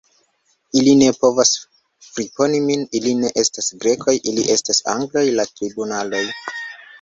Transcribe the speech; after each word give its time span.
Ili 0.79 0.93
ne 1.01 1.09
povas 1.25 1.51
friponi 2.05 2.61
min; 2.69 2.85
ili 3.01 3.13
ne 3.19 3.31
estas 3.43 3.69
Grekoj, 3.85 4.17
ili 4.33 4.47
estas 4.57 4.81
Angloj; 4.95 5.25
la 5.39 5.47
tribunaloj. 5.53 6.25